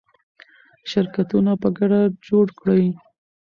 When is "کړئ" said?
2.59-2.83